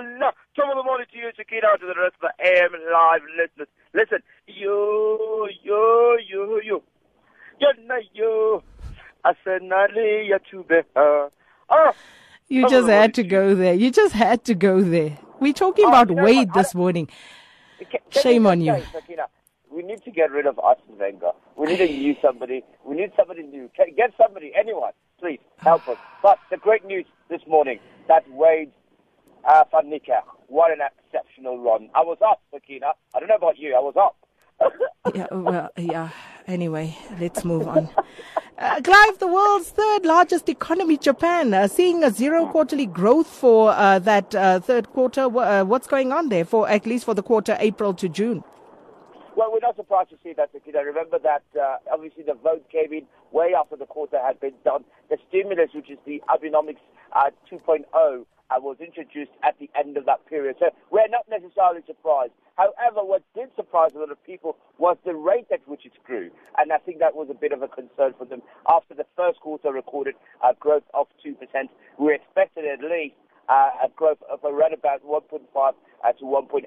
Voila! 0.00 0.30
Top 0.56 0.70
of 0.70 0.76
the 0.76 0.82
morning 0.84 1.06
to 1.12 1.18
you, 1.18 1.30
Sakina, 1.36 1.68
to 1.80 1.86
the 1.86 2.00
rest 2.00 2.14
of 2.22 2.30
the 2.30 2.44
AM 2.46 2.72
live 2.92 3.22
listeners. 3.38 3.68
Listen, 3.92 4.18
yo, 4.46 5.46
yo, 5.62 6.16
yo, 6.28 6.58
yo. 6.62 6.82
Yona 7.60 7.98
yo. 8.12 8.62
Asenale 9.24 10.28
ya 10.28 10.38
chubeha. 10.38 11.30
Ah, 11.70 11.92
You 12.48 12.62
Top 12.62 12.66
of 12.68 12.72
just 12.72 12.86
the 12.86 12.92
had 12.92 12.98
morning 12.98 13.12
to 13.12 13.22
to 13.22 13.28
go 13.28 13.54
there. 13.54 13.74
You 13.74 13.90
just 13.90 14.14
had 14.14 14.44
to 14.44 14.54
go 14.54 14.80
there. 14.82 15.16
We're 15.40 15.52
talking 15.52 15.86
Oh, 15.86 15.88
about 15.88 16.10
you 16.10 16.16
know 16.16 16.22
Wade 16.24 16.48
what? 16.48 16.54
This 16.54 16.74
morning. 16.74 17.06
Can- 17.78 18.00
can 18.10 18.22
Shame 18.22 18.46
on 18.46 18.60
you. 18.60 18.74
Sakina, 18.92 19.26
we 19.70 19.82
need 19.82 20.02
to 20.04 20.10
get 20.10 20.30
rid 20.30 20.46
of 20.46 20.58
Arsene 20.58 20.98
Wenger. 20.98 21.32
We 21.56 21.66
need 21.68 21.80
a 21.80 21.86
new 21.86 22.14
somebody. 22.22 22.62
We 22.84 22.96
need 22.96 23.12
somebody 23.16 23.42
new. 23.42 23.70
Get 23.76 24.12
somebody, 24.20 24.52
anyone, 24.58 24.92
please 25.18 25.40
help 25.58 25.86
us. 25.88 25.96
But 26.22 26.38
the 26.50 26.56
great 26.56 26.84
news 26.84 27.06
this 27.28 27.40
morning 27.46 27.78
that 28.08 28.24
Wade 28.30 28.70
uh, 29.46 29.64
Van 29.70 29.90
what 30.48 30.70
an 30.70 30.78
exceptional 31.06 31.58
run. 31.58 31.88
I 31.94 32.02
was 32.02 32.18
up, 32.24 32.40
Sakina. 32.52 32.92
I 33.14 33.20
don't 33.20 33.28
know 33.28 33.36
about 33.36 33.58
you. 33.58 33.74
I 33.74 33.80
was 33.80 33.94
up. 33.96 34.16
Yeah, 35.14 35.26
well, 35.30 35.68
yeah. 35.76 36.08
Anyway, 36.46 36.96
let's 37.20 37.44
move 37.44 37.68
on. 37.68 37.90
Uh, 38.56 38.80
Clive, 38.82 39.18
the 39.18 39.26
world's 39.26 39.68
third 39.68 40.06
largest 40.06 40.48
economy, 40.48 40.96
Japan, 40.96 41.52
uh, 41.52 41.68
seeing 41.68 42.02
a 42.02 42.10
zero 42.10 42.46
quarterly 42.46 42.86
growth 42.86 43.26
for 43.26 43.72
uh, 43.72 43.98
that 43.98 44.34
uh, 44.34 44.60
third 44.60 44.88
quarter. 44.92 45.22
Uh, 45.22 45.62
what's 45.64 45.86
going 45.86 46.10
on 46.10 46.30
there 46.30 46.46
for 46.46 46.66
at 46.70 46.86
least 46.86 47.04
for 47.04 47.12
the 47.12 47.22
quarter 47.22 47.56
April 47.60 47.92
to 47.92 48.08
June? 48.08 48.42
Well, 49.36 49.52
we're 49.52 49.60
not 49.60 49.76
surprised 49.76 50.10
to 50.10 50.16
see 50.22 50.32
that, 50.32 50.50
Sakina. 50.52 50.84
Remember 50.84 51.18
that 51.18 51.42
uh, 51.60 51.76
obviously 51.92 52.22
the 52.22 52.34
vote 52.34 52.64
came 52.70 52.92
in 52.92 53.06
way 53.32 53.52
after 53.58 53.76
the 53.76 53.86
quarter 53.86 54.18
had 54.24 54.40
been 54.40 54.54
done. 54.64 54.84
The 55.10 55.18
stimulus, 55.28 55.70
which 55.74 55.90
is 55.90 55.98
the 56.06 56.22
Abenomics 56.30 56.78
uh, 57.14 57.30
2.0, 57.50 57.84
uh, 58.50 58.60
was 58.60 58.76
introduced 58.80 59.32
at 59.42 59.58
the 59.58 59.70
end 59.78 59.96
of 59.96 60.04
that 60.06 60.26
period. 60.26 60.56
So 60.58 60.66
we're 60.90 61.08
not 61.08 61.24
necessarily 61.30 61.80
surprised. 61.86 62.32
However, 62.56 63.02
what 63.02 63.22
did 63.34 63.48
surprise 63.56 63.90
a 63.94 63.98
lot 63.98 64.12
of 64.12 64.22
people 64.24 64.56
was 64.78 64.96
the 65.04 65.14
rate 65.14 65.46
at 65.52 65.66
which 65.66 65.86
it 65.86 65.92
grew. 66.04 66.30
And 66.58 66.72
I 66.72 66.78
think 66.78 66.98
that 67.00 67.16
was 67.16 67.28
a 67.30 67.34
bit 67.34 67.52
of 67.52 67.62
a 67.62 67.68
concern 67.68 68.14
for 68.18 68.26
them. 68.26 68.42
After 68.68 68.94
the 68.94 69.06
first 69.16 69.40
quarter 69.40 69.72
recorded 69.72 70.14
a 70.42 70.54
growth 70.54 70.84
of 70.92 71.06
2%, 71.24 71.34
we 71.98 72.14
expected 72.14 72.64
at 72.66 72.80
least 72.80 73.16
uh, 73.48 73.70
a 73.84 73.88
growth 73.96 74.22
of 74.30 74.40
around 74.44 74.74
about 74.74 75.04
1.5 75.04 75.40
uh, 75.54 76.12
to 76.12 76.24
1.8%. 76.24 76.64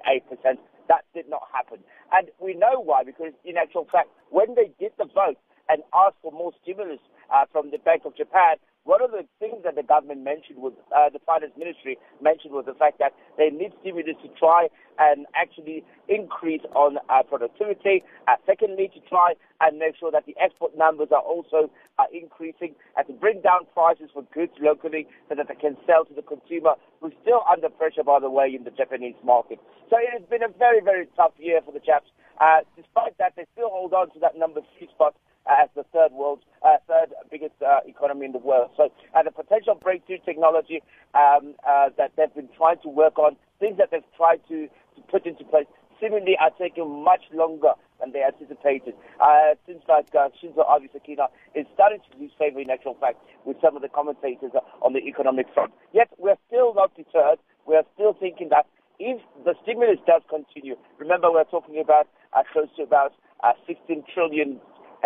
That 0.88 1.03
did 1.14 1.30
not 1.30 1.44
happen. 1.52 1.80
And 2.12 2.30
we 2.40 2.53
know 2.53 2.80
why, 2.80 3.03
because 3.03 3.34
in 3.44 3.58
actual 3.58 3.88
fact, 3.92 4.09
when 4.30 4.56
they 4.56 4.72
did 4.80 4.92
the 4.98 5.06
vote 5.06 5.38
and 5.70 5.84
asked 5.94 6.18
for 6.22 6.32
more 6.32 6.52
stimulus 6.64 7.00
uh, 7.34 7.46
from 7.52 7.72
the 7.72 7.78
Bank 7.78 8.04
of 8.06 8.16
Japan, 8.16 8.58
one 8.88 9.04
of 9.04 9.12
the 9.12 9.28
things 9.38 9.68
that 9.68 9.76
the 9.76 9.84
government 9.84 10.24
mentioned 10.24 10.64
was, 10.64 10.72
uh, 10.96 11.12
the 11.12 11.20
finance 11.28 11.52
ministry 11.59 12.00
mentioned 12.24 12.56
was 12.56 12.64
the 12.64 12.74
fact 12.74 13.04
that 13.04 13.12
they 13.36 13.52
need 13.52 13.76
stimulus 13.84 14.16
to 14.24 14.32
try 14.40 14.72
and 14.98 15.28
actually 15.36 15.84
increase 16.08 16.64
on 16.74 16.96
uh, 17.12 17.20
productivity. 17.28 18.08
Uh, 18.32 18.40
secondly, 18.48 18.88
to 18.96 19.04
try 19.12 19.36
and 19.59 19.78
make 19.78 20.00
sure 20.00 20.09
that 20.09 20.24
the 20.24 20.32
export 20.40 20.72
numbers 20.78 21.12
are 21.12 21.20
also 21.22 21.68
uh, 22.00 22.08
increasing 22.16 22.80
and 22.96 23.04
to 23.08 23.14
bring 23.20 23.42
down 23.44 23.68
prices 23.76 24.08
for 24.14 24.24
goods 24.31 24.56
locally 24.64 25.06
so 25.28 25.36
that 25.36 25.52
they 25.52 25.59
can 25.59 25.76
sell 25.84 26.06
to 26.08 26.16
the 26.16 26.24
consumer 26.24 26.80
who's 27.04 27.12
still 27.22 27.44
under 27.52 27.68
pressure, 27.68 28.08
by 28.08 28.24
the 28.24 28.31
way, 28.31 28.56
in 28.56 28.64
the 28.64 28.72
Japanese 28.72 29.20
market. 29.20 29.59
So 29.92 30.00
it 30.00 30.16
has 30.16 30.24
been 30.31 30.48
a 30.48 30.52
very, 30.56 30.80
very 30.80 31.12
tough 31.20 31.36
year 31.36 31.59
for 31.59 31.74
the 31.76 31.84
Japs. 31.84 32.08
Uh, 32.40 32.64
despite 32.80 33.18
that, 33.20 33.34
they 33.36 33.44
still 33.52 33.68
hold 33.68 33.92
on 33.92 34.16
to 34.16 34.20
that 34.24 34.40
number 34.40 34.62
three 34.80 34.88
spot 34.96 35.12
as 35.50 35.70
the 35.76 35.84
third 35.94 36.12
world, 36.12 36.40
uh, 36.64 36.78
third 36.88 37.14
biggest 37.31 37.56
uh, 37.66 37.80
economy 37.86 38.26
in 38.26 38.31
the 38.31 38.40
world. 38.40 38.72
So, 38.78 38.90
the 39.23 39.31
potential 39.31 39.76
breakthrough 39.76 40.20
technology 40.26 40.81
um, 41.14 41.56
uh, 41.67 41.90
that 41.98 42.12
they've 42.16 42.34
been 42.34 42.50
trying 42.56 42.80
to 42.84 42.90
work 42.90 43.17
on, 43.17 43.36
things 43.59 43.78
that 43.78 43.92
they've 43.92 44.02
tried 44.16 44.42
to, 44.50 44.68
to 44.68 45.02
put 45.09 45.25
into 45.25 45.44
place, 45.45 45.66
seemingly 46.00 46.38
are 46.40 46.52
taking 46.59 47.03
much 47.03 47.22
longer 47.34 47.73
than 48.00 48.12
they 48.12 48.24
anticipated. 48.24 48.94
Uh, 49.19 49.56
things 49.66 49.81
like 49.90 50.08
uh, 50.13 50.30
Shinzo 50.38 50.63
Abe 50.69 50.90
Sakina 50.94 51.28
is 51.56 51.66
starting 51.74 52.00
to 52.12 52.18
lose 52.19 52.31
favor 52.38 52.59
in 52.59 52.69
actual 52.69 52.96
fact 53.00 53.18
with 53.46 53.58
some 53.62 53.75
of 53.75 53.81
the 53.81 53.90
commentators 53.90 54.52
on 54.81 54.94
the 54.94 55.00
economic 55.00 55.47
front. 55.53 55.74
Yet, 55.94 56.09
we're 56.18 56.38
still 56.47 56.74
not 56.74 56.96
deterred. 56.96 57.40
We're 57.66 57.84
still 57.96 58.14
thinking 58.14 58.50
that 58.50 58.66
if 59.00 59.22
the 59.46 59.53
stimulus 59.64 60.00
does 60.06 60.22
continue, 60.29 60.75
remember 60.97 61.31
we're 61.31 61.44
talking 61.46 61.79
about 61.79 62.08
uh, 62.34 62.44
close 62.52 62.68
to 62.78 62.84
about 62.84 63.14
uh, 63.44 63.53
16 63.68 64.03
trillion 64.14 64.59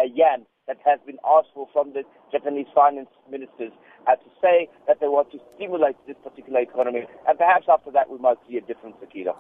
yen 0.06 0.46
that 0.68 0.78
has 0.86 1.00
been 1.06 1.18
asked 1.28 1.50
for 1.54 1.68
from 1.74 1.94
the 1.94 2.04
Japanese 2.32 2.68
finance 2.74 3.10
ministers 3.30 3.72
uh, 4.08 4.16
to 4.16 4.30
say 4.42 4.70
that 4.88 5.00
they 5.00 5.08
want 5.08 5.32
to 5.32 5.40
stimulate 5.56 5.96
this 6.08 6.16
particular 6.24 6.62
economy. 6.62 7.06
And 7.28 7.38
perhaps 7.38 7.66
after 7.68 7.92
that 7.92 8.10
we 8.10 8.18
might 8.18 8.38
see 8.48 8.58
a 8.58 8.62
difference, 8.62 8.96
Akira. 9.02 9.34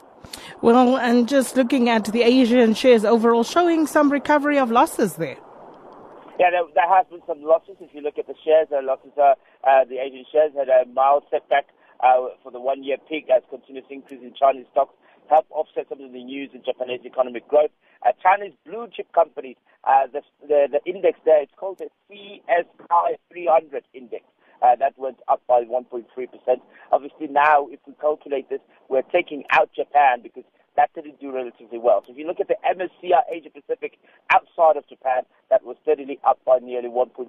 Well, 0.61 0.97
and 0.97 1.27
just 1.27 1.55
looking 1.55 1.89
at 1.89 2.05
the 2.05 2.23
Asian 2.23 2.73
shares 2.73 3.05
overall, 3.05 3.43
showing 3.43 3.87
some 3.87 4.11
recovery 4.11 4.57
of 4.57 4.71
losses 4.71 5.15
there. 5.15 5.37
Yeah, 6.39 6.49
there, 6.49 6.63
there 6.73 6.89
has 6.89 7.05
been 7.07 7.21
some 7.27 7.43
losses. 7.43 7.77
If 7.79 7.93
you 7.93 8.01
look 8.01 8.17
at 8.17 8.27
the 8.27 8.35
shares, 8.43 8.67
the 8.69 8.81
losses 8.81 9.13
are, 9.17 9.35
uh, 9.63 9.85
the 9.85 9.99
Asian 9.99 10.25
shares 10.31 10.51
had 10.57 10.69
a 10.69 10.89
mild 10.91 11.23
setback 11.29 11.67
uh, 12.01 12.33
for 12.41 12.51
the 12.51 12.59
one-year 12.59 12.97
peak 13.07 13.27
as 13.29 13.43
continuous 13.49 13.85
increase 13.89 14.21
in 14.23 14.33
Chinese 14.33 14.65
stocks 14.71 14.95
help 15.31 15.47
offset 15.49 15.87
some 15.87 16.01
of 16.01 16.11
the 16.11 16.23
news 16.23 16.51
in 16.53 16.61
Japanese 16.63 16.99
economic 17.05 17.47
growth. 17.47 17.71
Uh, 18.05 18.11
Chinese 18.21 18.51
blue 18.67 18.87
chip 18.91 19.07
companies, 19.13 19.55
uh, 19.83 20.07
the, 20.11 20.21
the, 20.47 20.67
the 20.71 20.81
index 20.89 21.19
there, 21.25 21.41
it's 21.41 21.51
called 21.57 21.79
the 21.79 21.89
CSI 22.09 23.15
300 23.31 23.83
index. 23.93 24.23
Uh, 24.61 24.75
that 24.75 24.93
went 24.97 25.17
up 25.27 25.41
by 25.47 25.63
1.3%. 25.63 26.05
Obviously 26.91 27.27
now, 27.27 27.67
if 27.71 27.79
we 27.87 27.93
calculate 27.99 28.47
this, 28.47 28.59
we're 28.89 29.01
taking 29.11 29.43
out 29.49 29.71
Japan 29.75 30.21
because 30.21 30.43
that 30.77 30.93
didn't 30.93 31.19
do 31.19 31.33
relatively 31.33 31.77
well. 31.77 32.03
So 32.05 32.13
if 32.13 32.17
you 32.17 32.27
look 32.27 32.39
at 32.39 32.47
the 32.47 32.55
MSCI 32.63 33.21
Asia 33.31 33.49
Pacific 33.49 33.97
outside 34.29 34.77
of 34.77 34.87
Japan, 34.87 35.23
that 35.49 35.63
was 35.63 35.75
steadily 35.81 36.19
up 36.23 36.39
by 36.45 36.59
nearly 36.61 36.87
1.4%, 36.87 37.27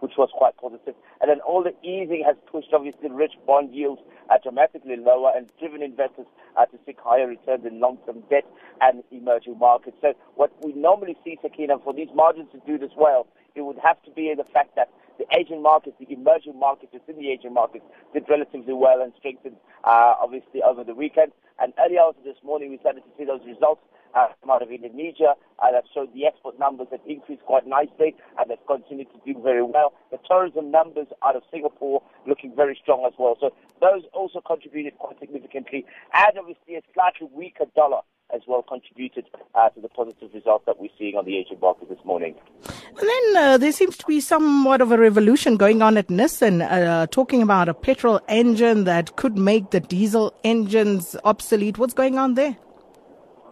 which 0.00 0.12
was 0.18 0.28
quite 0.34 0.56
positive. 0.56 0.94
And 1.20 1.30
then 1.30 1.40
all 1.40 1.62
the 1.62 1.74
easing 1.86 2.22
has 2.26 2.36
pushed 2.50 2.74
obviously 2.74 3.10
rich 3.10 3.32
bond 3.46 3.72
yields 3.72 4.02
uh, 4.30 4.38
dramatically 4.42 4.96
lower 4.96 5.32
and 5.36 5.50
driven 5.58 5.82
investors 5.82 6.26
uh, 6.56 6.64
to 6.66 6.78
seek 6.86 6.98
higher 7.02 7.26
returns 7.26 7.66
in 7.66 7.80
long-term 7.80 8.22
debt 8.30 8.44
and 8.80 9.02
emerging 9.10 9.58
markets. 9.58 9.96
So 10.00 10.14
what 10.36 10.52
we 10.64 10.72
normally 10.72 11.16
see, 11.24 11.38
Sakina, 11.42 11.78
for 11.82 11.92
these 11.92 12.08
margins 12.14 12.48
to 12.52 12.60
do 12.66 12.78
this 12.78 12.92
well, 12.96 13.26
it 13.54 13.62
would 13.62 13.78
have 13.82 14.00
to 14.04 14.10
be 14.12 14.30
in 14.30 14.38
the 14.38 14.44
fact 14.44 14.76
that 14.76 14.88
the 15.18 15.26
Asian 15.36 15.62
markets, 15.62 15.96
the 16.00 16.10
emerging 16.10 16.58
markets 16.58 16.92
within 16.94 17.20
the 17.20 17.30
Asian 17.30 17.52
markets, 17.52 17.84
did 18.14 18.24
relatively 18.28 18.72
well 18.72 19.02
and 19.02 19.12
strengthened, 19.18 19.56
uh, 19.84 20.14
obviously, 20.18 20.62
over 20.62 20.82
the 20.82 20.94
weekend. 20.94 21.32
And 21.60 21.74
earlier 21.78 22.00
also 22.00 22.20
this 22.24 22.40
morning, 22.42 22.70
we 22.70 22.78
started 22.78 23.04
to 23.04 23.10
see 23.18 23.24
those 23.24 23.44
results 23.44 23.82
come 24.12 24.50
out 24.50 24.62
of 24.62 24.70
Indonesia 24.70 25.34
uh, 25.58 25.72
that 25.72 25.84
showed 25.92 26.12
the 26.14 26.26
export 26.26 26.58
numbers 26.58 26.88
have 26.90 27.00
increased 27.06 27.42
quite 27.42 27.66
nicely 27.66 28.14
and 28.38 28.50
they've 28.50 28.66
continued 28.66 29.08
to 29.12 29.18
do 29.24 29.40
very 29.40 29.62
well. 29.62 29.92
The 30.10 30.18
tourism 30.28 30.70
numbers 30.70 31.08
out 31.24 31.36
of 31.36 31.42
Singapore 31.50 32.02
looking 32.26 32.54
very 32.54 32.78
strong 32.80 33.04
as 33.06 33.12
well. 33.18 33.36
So 33.40 33.50
those 33.80 34.02
also 34.12 34.40
contributed 34.40 34.98
quite 34.98 35.18
significantly. 35.20 35.84
And 36.12 36.38
obviously 36.38 36.76
a 36.76 36.82
slightly 36.94 37.28
weaker 37.32 37.66
dollar 37.74 38.00
as 38.34 38.42
well 38.46 38.62
contributed 38.62 39.24
uh, 39.54 39.68
to 39.70 39.80
the 39.80 39.88
positive 39.88 40.30
results 40.32 40.64
that 40.66 40.78
we're 40.78 40.90
seeing 40.98 41.16
on 41.16 41.24
the 41.24 41.36
Asian 41.36 41.58
market 41.60 41.88
this 41.88 41.98
morning. 42.04 42.34
And 42.64 43.08
then 43.08 43.36
uh, 43.36 43.58
there 43.58 43.72
seems 43.72 43.96
to 43.98 44.06
be 44.06 44.20
somewhat 44.20 44.80
of 44.80 44.92
a 44.92 44.98
revolution 44.98 45.56
going 45.56 45.82
on 45.82 45.96
at 45.96 46.08
Nissan, 46.08 46.62
uh, 46.62 47.06
talking 47.08 47.42
about 47.42 47.68
a 47.68 47.74
petrol 47.74 48.20
engine 48.28 48.84
that 48.84 49.16
could 49.16 49.36
make 49.36 49.70
the 49.70 49.80
diesel 49.80 50.34
engines 50.44 51.16
obsolete. 51.24 51.78
What's 51.78 51.94
going 51.94 52.18
on 52.18 52.34
there? 52.34 52.56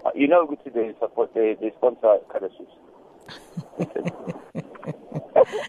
Uh, 0.04 0.10
you 0.14 0.28
know, 0.28 0.46
good 0.46 0.62
today 0.64 0.92
support 1.00 1.32
they, 1.34 1.56
they 1.60 1.72
sponsor 1.76 2.18
Kadashus. 2.28 2.68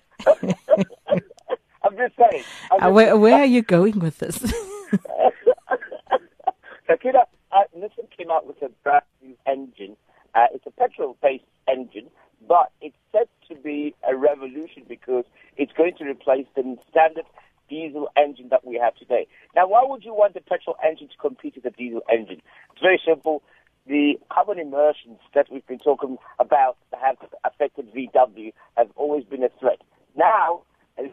I'm 1.83 1.95
just 1.97 2.15
saying. 2.17 2.43
I'm 2.71 2.77
Uh, 2.77 2.85
just 2.85 2.93
where, 2.93 3.17
where 3.17 3.39
are 3.39 3.45
you 3.45 3.61
going 3.61 3.99
with 3.99 4.19
this? 4.19 4.37
Sakira, 6.89 7.23
uh, 7.51 7.63
Nissan 7.77 8.09
came 8.17 8.31
out 8.31 8.45
with 8.47 8.61
a 8.61 8.69
brand 8.83 9.03
new 9.23 9.35
engine. 9.45 9.95
Uh, 10.35 10.45
it's 10.53 10.65
a 10.67 10.71
petrol-based 10.71 11.43
engine, 11.67 12.09
but 12.47 12.71
it's 12.81 12.95
said 13.11 13.27
to 13.47 13.55
be 13.55 13.95
a 14.07 14.15
revolution 14.15 14.83
because 14.87 15.25
it's 15.57 15.71
going 15.73 15.93
to 15.97 16.05
replace 16.05 16.45
the 16.55 16.77
standard 16.89 17.25
diesel 17.69 18.09
engine 18.17 18.49
that 18.49 18.65
we 18.65 18.75
have 18.81 18.95
today. 18.95 19.27
Now, 19.55 19.67
why 19.67 19.83
would 19.85 20.03
you 20.03 20.13
want 20.13 20.33
the 20.33 20.41
petrol 20.41 20.75
engine 20.87 21.07
to 21.07 21.17
compete 21.17 21.55
with 21.55 21.63
the 21.63 21.71
diesel 21.71 22.01
engine? 22.11 22.41
It's 22.71 22.81
very 22.81 22.99
simple. 23.05 23.43
The 23.87 24.19
carbon 24.31 24.59
emissions 24.59 25.19
that 25.33 25.47
we've 25.51 25.65
been 25.65 25.79
talking 25.79 26.17
about 26.39 26.77
have 26.99 27.17
affected 27.43 27.91
VW 27.93 28.53
have 28.77 28.89
always 28.95 29.23
been 29.23 29.43
a 29.43 29.49
threat. 29.59 29.81
Now, 30.15 30.61
uh, 30.97 31.03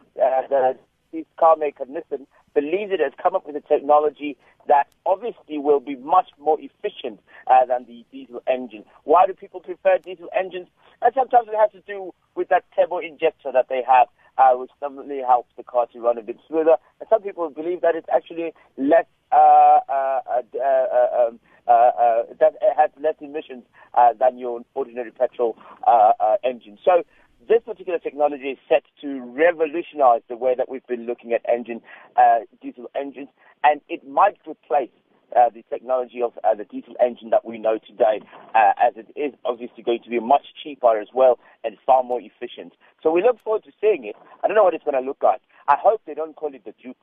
the 0.48 0.76
this 1.12 1.24
car 1.38 1.56
maker 1.56 1.84
Nissan 1.84 2.26
believes 2.54 2.92
it 2.92 3.00
has 3.00 3.12
come 3.22 3.34
up 3.34 3.46
with 3.46 3.56
a 3.56 3.60
technology 3.60 4.36
that 4.66 4.88
obviously 5.04 5.58
will 5.58 5.80
be 5.80 5.96
much 5.96 6.26
more 6.38 6.58
efficient 6.60 7.20
uh, 7.46 7.64
than 7.66 7.86
the 7.86 8.04
diesel 8.10 8.42
engine. 8.48 8.84
Why 9.04 9.26
do 9.26 9.32
people 9.32 9.60
prefer 9.60 9.98
diesel 9.98 10.28
engines? 10.38 10.68
And 11.02 11.12
sometimes 11.14 11.48
it 11.48 11.56
has 11.56 11.70
to 11.72 11.80
do 11.86 12.12
with 12.34 12.48
that 12.48 12.64
turbo 12.74 12.98
injector 12.98 13.52
that 13.52 13.68
they 13.68 13.82
have, 13.86 14.08
uh, 14.38 14.52
which 14.54 14.70
definitely 14.80 15.20
helps 15.26 15.50
the 15.56 15.62
car 15.62 15.86
to 15.92 16.00
run 16.00 16.18
a 16.18 16.22
bit 16.22 16.38
smoother. 16.48 16.76
And 17.00 17.08
some 17.08 17.22
people 17.22 17.48
believe 17.50 17.80
that 17.80 17.94
it's 17.94 18.08
actually 18.14 18.52
less 18.76 19.06
uh, 19.32 19.80
uh, 19.88 20.20
uh, 20.28 20.42
uh, 20.62 21.26
um, 21.26 21.40
uh, 21.66 21.70
uh, 21.70 22.22
that 22.38 22.54
it 22.62 22.76
has 22.76 22.90
less 23.00 23.16
emissions 23.20 23.64
uh, 23.94 24.12
than 24.18 24.38
your 24.38 24.60
ordinary 24.74 25.10
petrol 25.10 25.56
uh, 25.86 26.12
uh, 26.20 26.36
engine. 26.44 26.78
So 26.84 27.02
this 27.48 27.62
particular 27.64 27.98
technology 27.98 28.50
is 28.50 28.58
set 28.68 28.82
to 29.02 29.20
revolutionize 29.20 30.22
the 30.28 30.36
way 30.36 30.54
that 30.56 30.68
we've 30.68 30.86
been 30.86 31.06
looking 31.06 31.32
at 31.32 31.42
engine, 31.48 31.80
uh, 32.16 32.40
diesel 32.62 32.90
engines, 32.94 33.28
and 33.62 33.80
it 33.88 34.06
might 34.06 34.36
replace 34.46 34.90
uh, 35.34 35.50
the 35.52 35.64
technology 35.70 36.22
of 36.22 36.32
uh, 36.44 36.54
the 36.54 36.64
diesel 36.64 36.94
engine 37.00 37.30
that 37.30 37.44
we 37.44 37.58
know 37.58 37.78
today, 37.86 38.20
uh, 38.54 38.72
as 38.80 38.94
it 38.96 39.08
is 39.18 39.34
obviously 39.44 39.82
going 39.82 40.02
to 40.02 40.10
be 40.10 40.20
much 40.20 40.46
cheaper 40.62 41.00
as 41.00 41.08
well 41.14 41.38
and 41.64 41.76
far 41.84 42.02
more 42.02 42.20
efficient. 42.20 42.72
So 43.02 43.10
we 43.10 43.22
look 43.22 43.40
forward 43.42 43.64
to 43.64 43.72
seeing 43.80 44.04
it. 44.04 44.16
I 44.42 44.46
don't 44.46 44.56
know 44.56 44.64
what 44.64 44.74
it's 44.74 44.84
going 44.84 45.00
to 45.00 45.06
look 45.06 45.22
like. 45.22 45.40
I 45.68 45.76
hope 45.78 46.02
they 46.06 46.14
don't 46.14 46.36
call 46.36 46.54
it 46.54 46.64
the 46.64 46.74
Juke 46.80 46.96